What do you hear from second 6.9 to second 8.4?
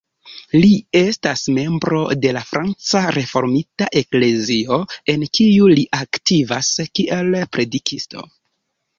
kiel predikisto.